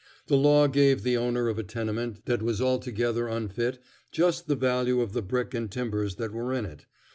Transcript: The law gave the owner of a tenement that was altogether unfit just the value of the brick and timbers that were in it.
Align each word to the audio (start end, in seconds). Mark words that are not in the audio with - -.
The 0.25 0.35
law 0.35 0.65
gave 0.65 1.03
the 1.03 1.15
owner 1.15 1.47
of 1.47 1.59
a 1.59 1.63
tenement 1.63 2.25
that 2.25 2.41
was 2.41 2.59
altogether 2.59 3.27
unfit 3.27 3.77
just 4.11 4.47
the 4.47 4.55
value 4.55 4.99
of 4.99 5.13
the 5.13 5.21
brick 5.21 5.53
and 5.53 5.69
timbers 5.71 6.15
that 6.15 6.33
were 6.33 6.55
in 6.55 6.65
it. 6.65 6.87